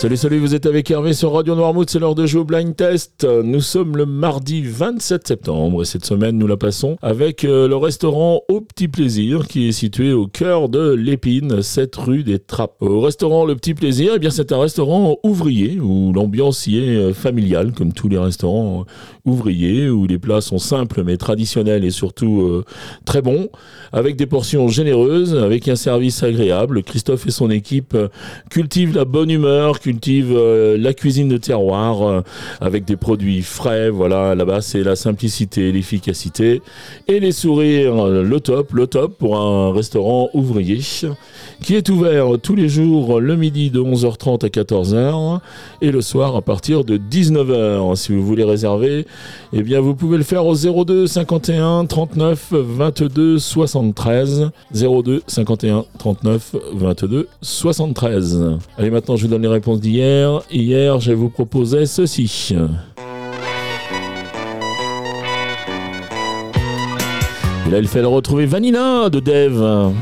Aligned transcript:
Salut, 0.00 0.16
salut, 0.16 0.38
vous 0.38 0.54
êtes 0.54 0.66
avec 0.66 0.88
Hervé 0.92 1.12
sur 1.12 1.32
Radio 1.32 1.56
Noirmouth, 1.56 1.90
c'est 1.90 1.98
l'heure 1.98 2.14
de 2.14 2.24
jouer 2.24 2.42
au 2.42 2.44
blind 2.44 2.76
test. 2.76 3.24
Nous 3.24 3.60
sommes 3.60 3.96
le 3.96 4.06
mardi 4.06 4.62
27 4.62 5.26
septembre 5.26 5.82
et 5.82 5.84
cette 5.84 6.04
semaine 6.04 6.38
nous 6.38 6.46
la 6.46 6.56
passons 6.56 6.96
avec 7.02 7.44
euh, 7.44 7.66
le 7.66 7.74
restaurant 7.74 8.42
Au 8.48 8.60
Petit 8.60 8.86
Plaisir 8.86 9.48
qui 9.48 9.66
est 9.66 9.72
situé 9.72 10.12
au 10.12 10.28
cœur 10.28 10.68
de 10.68 10.92
l'Épine, 10.92 11.62
cette 11.62 11.96
rue 11.96 12.22
des 12.22 12.38
Trappes. 12.38 12.76
Au 12.78 13.00
restaurant 13.00 13.44
Le 13.44 13.56
Petit 13.56 13.74
Plaisir, 13.74 14.12
eh 14.14 14.20
bien 14.20 14.30
c'est 14.30 14.52
un 14.52 14.60
restaurant 14.60 15.16
ouvrier 15.24 15.80
où 15.80 16.12
l'ambiance 16.12 16.68
y 16.68 16.78
est 16.78 16.96
euh, 16.96 17.12
familiale 17.12 17.72
comme 17.72 17.92
tous 17.92 18.08
les 18.08 18.18
restaurants 18.18 18.82
euh, 18.82 19.28
ouvriers 19.28 19.90
où 19.90 20.06
les 20.06 20.20
plats 20.20 20.40
sont 20.40 20.58
simples 20.58 21.02
mais 21.02 21.16
traditionnels 21.16 21.84
et 21.84 21.90
surtout 21.90 22.62
très 23.04 23.20
bons 23.20 23.48
avec 23.92 24.16
des 24.16 24.26
portions 24.26 24.68
généreuses, 24.68 25.34
avec 25.34 25.68
un 25.68 25.76
service 25.76 26.22
agréable. 26.22 26.82
Christophe 26.84 27.26
et 27.26 27.30
son 27.30 27.50
équipe 27.50 27.96
cultivent 28.48 28.94
la 28.94 29.04
bonne 29.04 29.30
humeur, 29.30 29.80
cultive 29.88 30.34
euh, 30.36 30.76
la 30.76 30.92
cuisine 30.92 31.30
de 31.30 31.38
terroir 31.38 32.02
euh, 32.02 32.20
avec 32.60 32.84
des 32.84 32.96
produits 32.96 33.40
frais. 33.40 33.88
Voilà, 33.88 34.34
là-bas, 34.34 34.60
c'est 34.60 34.82
la 34.82 34.96
simplicité, 34.96 35.72
l'efficacité 35.72 36.60
et 37.06 37.20
les 37.20 37.32
sourires. 37.32 38.06
Le 38.06 38.40
top, 38.40 38.72
le 38.74 38.86
top 38.86 39.16
pour 39.16 39.38
un 39.38 39.72
restaurant 39.72 40.28
ouvrier 40.34 40.80
qui 41.62 41.74
est 41.74 41.88
ouvert 41.88 42.26
tous 42.42 42.54
les 42.54 42.68
jours 42.68 43.18
le 43.18 43.34
midi 43.34 43.70
de 43.70 43.80
11h30 43.80 44.44
à 44.44 44.48
14h 44.48 45.40
et 45.80 45.90
le 45.90 46.02
soir 46.02 46.36
à 46.36 46.42
partir 46.42 46.84
de 46.84 46.98
19h. 46.98 47.96
Si 47.96 48.12
vous 48.12 48.22
voulez 48.22 48.44
réserver, 48.44 49.06
eh 49.54 49.62
bien, 49.62 49.80
vous 49.80 49.94
pouvez 49.94 50.18
le 50.18 50.22
faire 50.22 50.44
au 50.44 50.54
02 50.54 51.06
51 51.06 51.86
39 51.86 52.52
22 52.52 53.38
73. 53.38 54.50
02 54.74 55.22
51 55.26 55.86
39 55.98 56.56
22 56.74 57.28
73. 57.40 58.58
Allez, 58.76 58.90
maintenant, 58.90 59.16
je 59.16 59.22
vous 59.22 59.28
donne 59.28 59.42
les 59.42 59.48
réponses 59.48 59.77
d'hier. 59.78 60.42
Hier, 60.50 61.00
je 61.00 61.12
vous 61.12 61.28
proposais 61.28 61.86
ceci. 61.86 62.54
Et 67.66 67.70
là, 67.70 67.78
il 67.78 67.88
fallait 67.88 68.06
retrouver 68.06 68.46
Vanina 68.46 69.08
de 69.10 69.20
Dev. 69.20 69.92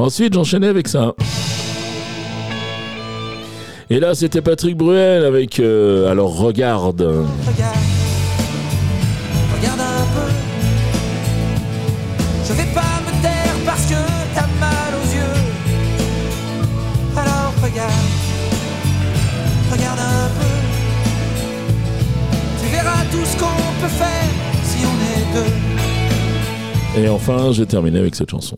Ensuite, 0.00 0.32
j'enchaînais 0.32 0.68
avec 0.68 0.88
ça. 0.88 1.14
Et 3.90 4.00
là, 4.00 4.14
c'était 4.14 4.40
Patrick 4.40 4.74
Bruel 4.74 5.24
avec 5.24 5.60
euh, 5.60 6.10
Alors 6.10 6.38
regarde. 6.38 7.02
Regarde. 7.02 7.76
Regarde 9.58 9.80
un 9.80 10.06
peu. 10.14 10.32
Je 12.48 12.52
vais 12.54 12.72
pas 12.72 12.80
me 12.80 13.22
taire 13.22 13.54
parce 13.66 13.84
que 13.84 13.94
t'as 14.34 14.46
mal 14.58 14.94
aux 14.94 15.14
yeux. 15.14 15.36
Alors 17.14 17.52
regarde. 17.62 17.92
Regarde 19.70 19.98
un 20.00 20.28
peu. 20.40 20.46
Tu 22.62 22.70
verras 22.72 23.04
tout 23.12 23.26
ce 23.26 23.36
qu'on 23.36 23.82
peut 23.82 23.88
faire 23.88 24.30
si 24.64 24.78
on 24.86 24.96
est 25.12 25.42
deux. 25.42 27.02
Et 27.02 27.08
enfin, 27.10 27.52
j'ai 27.52 27.66
terminé 27.66 27.98
avec 27.98 28.14
cette 28.14 28.30
chanson. 28.30 28.56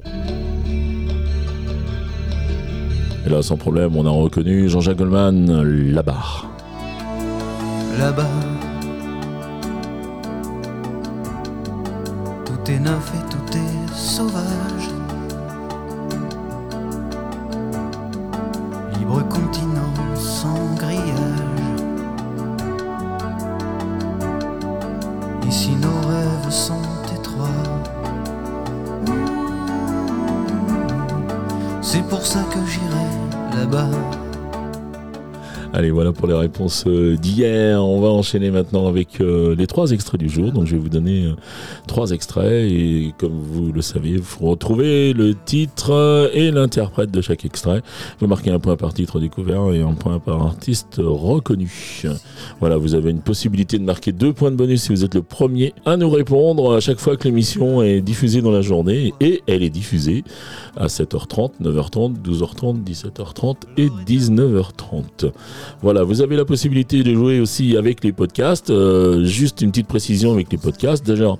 Et 3.25 3.29
là, 3.29 3.41
sans 3.43 3.57
problème, 3.57 3.97
on 3.97 4.05
a 4.05 4.11
reconnu 4.11 4.69
Jean-Jacques 4.69 4.97
Goldman 4.97 5.63
là-bas. 5.93 6.23
Là-bas, 7.99 8.27
tout 12.45 12.71
est 12.71 12.81
neuf 12.81 13.13
et 13.15 13.31
tout 13.31 13.57
est 13.57 13.95
sauvage. 13.95 14.89
Libre 18.99 19.23
continent 19.29 19.95
sans 20.17 20.75
grillage. 20.77 21.13
Ici, 25.47 25.71
nos 25.77 26.09
rêves 26.09 26.51
sont 26.51 26.75
étroits. 27.15 27.49
C'est 31.83 32.03
pour 32.09 32.25
ça 32.25 32.41
que 32.51 32.59
j'irai 32.67 33.12
là-bas. 33.55 34.22
Allez, 35.75 35.91
voilà 35.91 36.13
pour 36.13 36.29
les 36.29 36.35
réponses 36.35 36.85
euh, 36.87 37.17
d'hier. 37.17 37.83
On 37.83 37.99
va 37.99 38.09
enchaîner 38.09 38.51
maintenant 38.51 38.87
avec 38.89 39.23
euh, 39.23 39.55
les 39.57 39.67
trois 39.67 39.93
extraits 39.93 40.21
du 40.21 40.29
jour. 40.29 40.53
Donc, 40.53 40.67
je 40.67 40.73
vais 40.73 40.79
vous 40.79 40.91
donner 40.91 41.25
euh, 41.25 41.33
trois 41.87 42.11
extraits 42.11 42.71
et 42.71 43.15
comme 43.17 43.39
vous 43.41 43.73
le 43.73 43.81
savez, 43.81 44.19
vous 44.19 44.51
retrouvez 44.51 45.15
le 45.15 45.35
titre 45.35 46.31
et 46.35 46.51
l'interprète 46.51 47.11
de 47.11 47.23
chaque 47.23 47.47
extrait. 47.47 47.81
Vous 48.21 48.27
marquez 48.27 48.51
un 48.51 48.59
point 48.59 48.77
par 48.77 48.93
titre 48.93 49.19
découvert 49.19 49.73
et 49.73 49.81
un 49.81 49.95
point 49.95 50.19
par 50.19 50.43
artiste 50.43 50.97
reconnu. 50.99 52.03
Voilà, 52.61 52.77
vous 52.77 52.95
avez 52.95 53.11
une 53.11 53.23
possibilité 53.23 53.79
de 53.79 53.85
marquer 53.85 54.13
deux 54.13 54.35
points 54.35 54.51
de 54.51 54.57
bonus 54.57 54.83
si 54.83 54.89
vous 54.91 55.07
êtes 55.07 55.15
le 55.15 55.23
premier 55.23 55.73
à 55.87 55.97
nous 55.97 56.11
répondre 56.11 56.75
à 56.75 56.81
chaque 56.81 56.99
fois 56.99 57.17
que 57.17 57.25
l'émission 57.25 57.81
est 57.81 58.03
diffusée 58.03 58.43
dans 58.43 58.51
la 58.51 58.61
journée 58.61 59.15
et 59.21 59.43
elle 59.47 59.63
est 59.63 59.71
diffusée 59.71 60.23
à 60.77 60.89
7h30, 60.89 61.63
9h30, 61.63 62.21
12h30, 62.23 62.85
17h30 62.85 63.57
et 63.79 63.89
19h30. 64.07 65.33
Voilà, 65.83 66.03
vous 66.03 66.23
avez 66.23 66.37
la 66.37 66.45
possibilité 66.45 67.03
de 67.03 67.15
jouer 67.15 67.41
aussi 67.41 67.77
avec 67.77 68.05
les 68.05 68.13
podcasts. 68.13 68.71
Euh, 68.71 69.25
juste 69.25 69.61
une 69.61 69.71
petite 69.71 69.89
précision 69.89 70.33
avec 70.33 70.51
les 70.53 70.59
podcasts. 70.59 71.05
Déjà, 71.07 71.35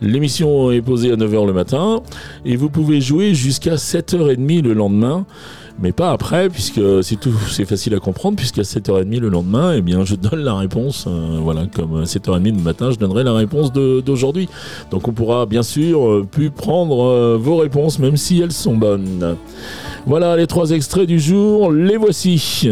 l'émission 0.00 0.70
est 0.70 0.82
posée 0.82 1.12
à 1.12 1.16
9h 1.16 1.46
le 1.46 1.52
matin 1.52 2.02
et 2.44 2.56
vous 2.56 2.70
pouvez 2.70 3.00
jouer 3.00 3.34
jusqu'à 3.34 3.74
7h30 3.74 4.62
le 4.62 4.74
lendemain 4.74 5.26
mais 5.80 5.92
pas 5.92 6.10
après, 6.10 6.48
puisque 6.48 6.80
c'est 7.02 7.16
tout, 7.16 7.32
c'est 7.48 7.64
facile 7.64 7.94
à 7.94 8.00
comprendre, 8.00 8.36
puisqu'à 8.36 8.62
7h30 8.62 9.20
le 9.20 9.28
lendemain, 9.28 9.74
eh 9.76 9.80
bien, 9.80 10.04
je 10.04 10.16
donne 10.16 10.40
la 10.40 10.54
réponse, 10.54 11.06
euh, 11.06 11.38
voilà, 11.40 11.66
comme 11.66 12.00
à 12.00 12.04
7h30 12.04 12.56
le 12.56 12.62
matin, 12.62 12.90
je 12.90 12.96
donnerai 12.96 13.22
la 13.22 13.34
réponse 13.34 13.72
d'aujourd'hui. 13.72 14.48
Donc, 14.90 15.06
on 15.06 15.12
pourra 15.12 15.46
bien 15.46 15.62
sûr 15.62 16.04
euh, 16.04 16.26
plus 16.28 16.50
prendre 16.50 17.36
vos 17.36 17.56
réponses, 17.56 17.98
même 17.98 18.16
si 18.16 18.40
elles 18.40 18.52
sont 18.52 18.76
bonnes. 18.76 19.36
Voilà 20.06 20.36
les 20.36 20.46
trois 20.46 20.70
extraits 20.70 21.06
du 21.06 21.20
jour, 21.20 21.70
les 21.70 21.96
voici. 21.96 22.68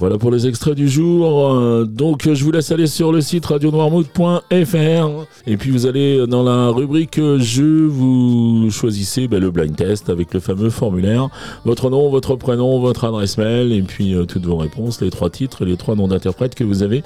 Voilà 0.00 0.16
pour 0.16 0.30
les 0.30 0.46
extraits 0.46 0.74
du 0.74 0.88
jour. 0.88 1.52
Euh, 1.52 1.84
donc 1.84 2.26
je 2.32 2.42
vous 2.42 2.50
laisse 2.50 2.72
aller 2.72 2.86
sur 2.86 3.12
le 3.12 3.20
site 3.20 3.44
radionoirmouth.fr 3.44 5.26
et 5.46 5.56
puis 5.58 5.70
vous 5.70 5.84
allez 5.84 6.26
dans 6.26 6.42
la 6.42 6.68
rubrique 6.68 7.20
jeu, 7.36 7.84
vous 7.84 8.70
choisissez 8.70 9.28
ben, 9.28 9.38
le 9.38 9.50
blind 9.50 9.76
test 9.76 10.08
avec 10.08 10.32
le 10.32 10.40
fameux 10.40 10.70
formulaire, 10.70 11.28
votre 11.66 11.90
nom, 11.90 12.08
votre 12.08 12.34
prénom, 12.36 12.80
votre 12.80 13.04
adresse 13.04 13.36
mail 13.36 13.72
et 13.72 13.82
puis 13.82 14.14
euh, 14.14 14.24
toutes 14.24 14.46
vos 14.46 14.56
réponses, 14.56 15.02
les 15.02 15.10
trois 15.10 15.28
titres 15.28 15.66
et 15.66 15.66
les 15.66 15.76
trois 15.76 15.96
noms 15.96 16.08
d'interprètes 16.08 16.54
que 16.54 16.64
vous 16.64 16.82
avez 16.82 17.02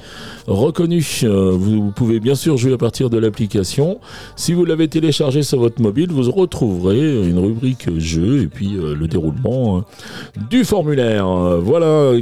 reconnus. 0.47 1.25
Euh, 1.25 1.51
vous 1.51 1.91
pouvez 1.91 2.21
bien 2.21 2.37
sûr 2.37 2.57
jouer 2.59 2.75
à 2.75 2.79
partir 2.79 3.11
de 3.11 3.19
l'application. 3.19 3.99
Si 4.37 4.53
vous 4.53 4.65
l'avez 4.65 4.87
téléchargé 4.87 5.43
sur 5.43 5.59
votre 5.59 5.83
mobile, 5.83 6.13
vous 6.13 6.31
retrouverez 6.31 7.29
une 7.29 7.41
rubrique 7.41 7.89
jeu 7.99 8.43
et 8.43 8.47
puis 8.47 8.71
le 8.79 9.09
déroulement 9.09 9.83
du 10.49 10.65
formulaire. 10.65 11.27
Voilà 11.61 12.13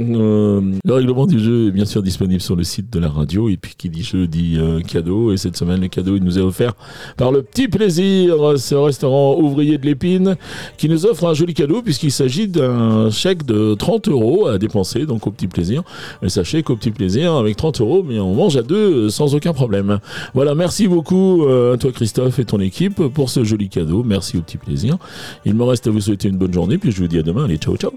le 0.83 0.93
règlement 0.93 1.25
du 1.25 1.39
jeu 1.39 1.67
est 1.67 1.71
bien 1.71 1.85
sûr 1.85 2.03
disponible 2.03 2.41
sur 2.41 2.55
le 2.55 2.63
site 2.63 2.91
de 2.91 2.99
la 2.99 3.09
radio. 3.09 3.49
Et 3.49 3.57
puis 3.57 3.73
qui 3.77 3.89
dit 3.89 4.03
jeu 4.03 4.27
dit 4.27 4.57
euh, 4.57 4.81
cadeau. 4.81 5.31
Et 5.31 5.37
cette 5.37 5.57
semaine, 5.57 5.81
le 5.81 5.87
cadeau, 5.87 6.15
il 6.15 6.23
nous 6.23 6.37
est 6.37 6.41
offert 6.41 6.73
par 7.17 7.31
le 7.31 7.41
petit 7.41 7.67
plaisir, 7.67 8.35
ce 8.57 8.75
restaurant 8.75 9.37
ouvrier 9.39 9.77
de 9.77 9.85
l'épine, 9.85 10.35
qui 10.77 10.89
nous 10.89 11.05
offre 11.05 11.25
un 11.25 11.33
joli 11.33 11.53
cadeau 11.53 11.81
puisqu'il 11.81 12.11
s'agit 12.11 12.47
d'un 12.47 13.09
chèque 13.09 13.45
de 13.45 13.75
30 13.75 14.07
euros 14.07 14.47
à 14.47 14.57
dépenser, 14.57 15.05
donc 15.05 15.27
au 15.27 15.31
petit 15.31 15.47
plaisir. 15.47 15.83
Et 16.21 16.29
sachez 16.29 16.63
qu'au 16.63 16.75
petit 16.75 16.91
plaisir, 16.91 17.33
avec 17.33 17.55
30 17.57 17.81
euros, 17.81 18.03
mais 18.07 18.19
on 18.19 18.33
mange 18.33 18.57
à 18.57 18.63
deux 18.63 19.09
sans 19.09 19.35
aucun 19.35 19.53
problème. 19.53 19.99
Voilà, 20.33 20.55
merci 20.55 20.87
beaucoup 20.87 21.45
à 21.47 21.77
toi 21.77 21.91
Christophe 21.91 22.39
et 22.39 22.45
ton 22.45 22.59
équipe 22.59 23.07
pour 23.07 23.29
ce 23.29 23.43
joli 23.43 23.69
cadeau. 23.69 24.03
Merci 24.03 24.37
au 24.37 24.41
petit 24.41 24.57
plaisir. 24.57 24.97
Il 25.45 25.55
me 25.55 25.63
reste 25.63 25.87
à 25.87 25.91
vous 25.91 26.01
souhaiter 26.01 26.29
une 26.29 26.37
bonne 26.37 26.53
journée, 26.53 26.77
puis 26.77 26.91
je 26.91 27.01
vous 27.01 27.07
dis 27.07 27.19
à 27.19 27.23
demain. 27.23 27.45
Allez, 27.45 27.57
ciao, 27.57 27.75
ciao. 27.75 27.91